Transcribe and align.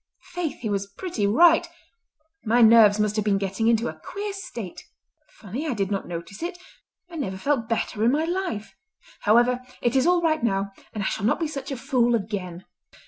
Faith, 0.33 0.61
he 0.61 0.67
was 0.71 0.87
pretty 0.91 1.27
right! 1.27 1.69
My 2.43 2.63
nerves 2.63 2.99
must 2.99 3.15
have 3.17 3.23
been 3.25 3.37
getting 3.37 3.67
into 3.67 3.87
a 3.87 4.01
queer 4.03 4.33
state. 4.33 4.81
Funny 5.29 5.67
I 5.67 5.75
did 5.75 5.91
not 5.91 6.07
notice 6.07 6.41
it. 6.41 6.57
I 7.11 7.17
never 7.17 7.37
felt 7.37 7.69
better 7.69 8.03
in 8.03 8.11
my 8.11 8.25
life. 8.25 8.73
However, 9.19 9.61
it 9.79 9.95
is 9.95 10.07
all 10.07 10.23
right 10.23 10.43
now, 10.43 10.71
and 10.95 11.03
I 11.03 11.07
shall 11.07 11.27
not 11.27 11.39
be 11.39 11.45
such 11.47 11.69
a 11.71 11.77
fool 11.77 12.15
again." 12.15 12.65